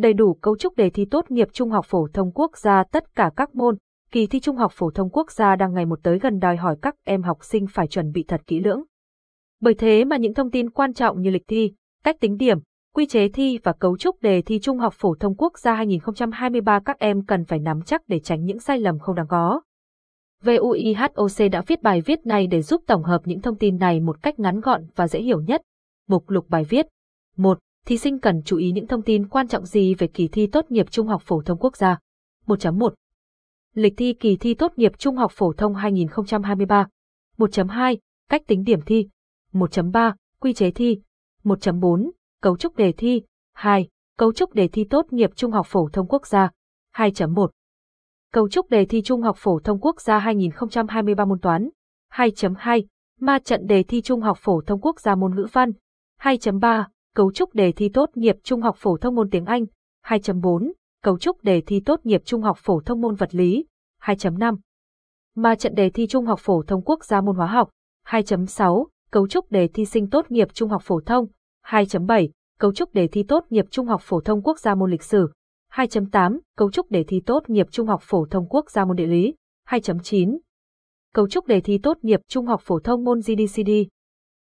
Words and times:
Đầy 0.00 0.12
đủ 0.12 0.34
cấu 0.34 0.56
trúc 0.56 0.76
đề 0.76 0.90
thi 0.90 1.04
tốt 1.04 1.30
nghiệp 1.30 1.48
trung 1.52 1.70
học 1.70 1.86
phổ 1.88 2.08
thông 2.12 2.32
quốc 2.32 2.58
gia 2.58 2.84
tất 2.84 3.14
cả 3.14 3.30
các 3.36 3.54
môn, 3.54 3.76
kỳ 4.10 4.26
thi 4.26 4.40
trung 4.40 4.56
học 4.56 4.72
phổ 4.74 4.90
thông 4.90 5.10
quốc 5.10 5.30
gia 5.30 5.56
đang 5.56 5.74
ngày 5.74 5.86
một 5.86 5.98
tới 6.02 6.18
gần 6.18 6.38
đòi 6.38 6.56
hỏi 6.56 6.76
các 6.82 6.94
em 7.04 7.22
học 7.22 7.44
sinh 7.44 7.66
phải 7.66 7.86
chuẩn 7.86 8.12
bị 8.12 8.24
thật 8.28 8.40
kỹ 8.46 8.60
lưỡng. 8.60 8.82
Bởi 9.60 9.74
thế 9.74 10.04
mà 10.04 10.16
những 10.16 10.34
thông 10.34 10.50
tin 10.50 10.70
quan 10.70 10.92
trọng 10.92 11.20
như 11.20 11.30
lịch 11.30 11.42
thi, 11.48 11.72
cách 12.04 12.16
tính 12.20 12.36
điểm, 12.36 12.58
quy 12.94 13.06
chế 13.06 13.28
thi 13.28 13.58
và 13.62 13.72
cấu 13.72 13.96
trúc 13.96 14.22
đề 14.22 14.42
thi 14.42 14.58
Trung 14.58 14.78
học 14.78 14.94
phổ 14.96 15.14
thông 15.14 15.34
quốc 15.34 15.58
gia 15.58 15.74
2023 15.74 16.80
các 16.84 16.98
em 16.98 17.24
cần 17.24 17.44
phải 17.44 17.58
nắm 17.58 17.82
chắc 17.82 18.02
để 18.08 18.20
tránh 18.20 18.44
những 18.44 18.58
sai 18.58 18.78
lầm 18.78 18.98
không 18.98 19.14
đáng 19.14 19.28
có. 19.28 19.60
VUIHOC 20.44 21.50
đã 21.52 21.62
viết 21.66 21.82
bài 21.82 22.00
viết 22.00 22.26
này 22.26 22.46
để 22.46 22.62
giúp 22.62 22.82
tổng 22.86 23.02
hợp 23.02 23.22
những 23.24 23.40
thông 23.40 23.56
tin 23.56 23.78
này 23.78 24.00
một 24.00 24.22
cách 24.22 24.38
ngắn 24.38 24.60
gọn 24.60 24.86
và 24.96 25.08
dễ 25.08 25.20
hiểu 25.20 25.40
nhất. 25.40 25.62
Mục 26.08 26.30
lục 26.30 26.46
bài 26.48 26.64
viết 26.64 26.86
1. 27.36 27.58
Thí 27.86 27.98
sinh 27.98 28.18
cần 28.18 28.42
chú 28.44 28.56
ý 28.56 28.72
những 28.72 28.86
thông 28.86 29.02
tin 29.02 29.28
quan 29.28 29.48
trọng 29.48 29.66
gì 29.66 29.94
về 29.94 30.06
kỳ 30.06 30.28
thi 30.28 30.46
tốt 30.46 30.70
nghiệp 30.70 30.90
Trung 30.90 31.06
học 31.06 31.22
phổ 31.24 31.42
thông 31.42 31.58
quốc 31.58 31.76
gia? 31.76 31.98
1.1 32.46 32.90
Lịch 33.74 33.94
thi 33.96 34.12
kỳ 34.12 34.36
thi 34.36 34.54
tốt 34.54 34.72
nghiệp 34.76 34.92
Trung 34.98 35.16
học 35.16 35.32
phổ 35.34 35.52
thông 35.52 35.74
2023 35.74 36.86
1.2 37.38 37.96
Cách 38.28 38.42
tính 38.46 38.64
điểm 38.64 38.80
thi? 38.86 39.08
1.3 39.52 40.12
Quy 40.40 40.52
chế 40.52 40.70
thi? 40.70 41.00
1.4 41.44 42.10
Cấu 42.42 42.56
trúc 42.56 42.76
đề 42.76 42.92
thi? 42.92 43.22
2. 43.52 43.88
Cấu 44.18 44.32
trúc 44.32 44.52
đề 44.52 44.68
thi 44.68 44.84
tốt 44.84 45.12
nghiệp 45.12 45.30
Trung 45.36 45.52
học 45.52 45.66
phổ 45.68 45.88
thông 45.92 46.06
quốc 46.08 46.26
gia? 46.26 46.50
2.1 46.96 47.48
Cấu 48.32 48.48
trúc 48.48 48.70
đề 48.70 48.84
thi 48.84 49.02
Trung 49.02 49.22
học 49.22 49.36
phổ 49.38 49.60
thông 49.60 49.80
quốc 49.80 50.00
gia 50.00 50.18
2023 50.18 51.24
môn 51.24 51.38
toán? 51.38 51.68
2.2 52.12 52.82
Ma 53.20 53.38
trận 53.38 53.66
đề 53.66 53.82
thi 53.82 54.02
Trung 54.02 54.20
học 54.20 54.38
phổ 54.40 54.60
thông 54.60 54.80
quốc 54.80 55.00
gia 55.00 55.14
môn 55.14 55.34
ngữ 55.34 55.46
văn? 55.52 55.72
2.3 56.20 56.84
Cấu 57.14 57.32
trúc 57.32 57.54
đề 57.54 57.72
thi 57.72 57.88
tốt 57.88 58.10
nghiệp 58.14 58.36
Trung 58.42 58.62
học 58.62 58.76
phổ 58.78 58.96
thông 58.96 59.14
môn 59.14 59.30
tiếng 59.30 59.44
Anh 59.44 59.64
2.4 60.06 60.72
Cấu 61.02 61.18
trúc 61.18 61.42
đề 61.42 61.60
thi 61.60 61.80
tốt 61.80 62.00
nghiệp 62.04 62.22
Trung 62.24 62.42
học 62.42 62.58
phổ 62.60 62.80
thông 62.80 63.00
môn 63.00 63.14
vật 63.14 63.34
lý 63.34 63.66
2.5 64.02 64.56
Mà 65.36 65.54
trận 65.54 65.74
đề 65.74 65.90
thi 65.90 66.06
Trung 66.06 66.26
học 66.26 66.40
phổ 66.42 66.62
thông 66.62 66.82
quốc 66.82 67.04
gia 67.04 67.20
môn 67.20 67.36
hóa 67.36 67.46
học 67.46 67.70
2.6 68.06 68.86
Cấu 69.10 69.28
trúc 69.28 69.50
đề 69.50 69.68
thi 69.68 69.84
sinh 69.84 70.10
tốt 70.10 70.30
nghiệp 70.30 70.48
trung 70.54 70.70
học 70.70 70.82
phổ 70.84 71.00
thông 71.00 71.26
2.7 71.66 72.28
Cấu 72.58 72.72
trúc 72.72 72.92
đề 72.92 73.06
thi 73.06 73.22
tốt 73.22 73.44
nghiệp 73.50 73.64
trung 73.70 73.86
học 73.86 74.00
phổ 74.04 74.20
thông 74.20 74.42
quốc 74.42 74.58
gia 74.58 74.74
môn 74.74 74.90
lịch 74.90 75.02
sử 75.02 75.32
2.8 75.72 76.38
Cấu 76.56 76.70
trúc 76.70 76.90
đề 76.90 77.04
thi 77.04 77.20
tốt 77.26 77.50
nghiệp 77.50 77.66
trung 77.70 77.86
học 77.86 78.00
phổ 78.02 78.26
thông 78.26 78.48
quốc 78.48 78.70
gia 78.70 78.84
môn 78.84 78.96
địa 78.96 79.06
lý 79.06 79.34
2.9 79.68 80.38
Cấu 81.14 81.28
trúc 81.28 81.46
đề 81.46 81.60
thi 81.60 81.78
tốt 81.78 81.98
nghiệp 82.02 82.20
trung 82.28 82.46
học 82.46 82.60
phổ 82.64 82.78
thông 82.78 83.04
môn 83.04 83.20
GDCD 83.20 83.70